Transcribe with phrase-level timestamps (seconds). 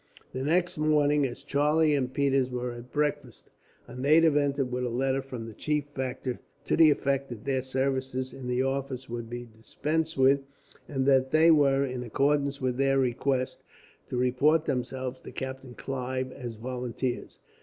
[0.33, 3.51] The next morning as Charlie and Peters were at breakfast,
[3.87, 7.61] a native entered with a letter from the chief factor, to the effect that their
[7.61, 10.41] services in the office would be dispensed with,
[10.87, 13.61] and that they were, in accordance with their request,
[14.09, 17.37] to report themselves to Captain Clive as volunteers.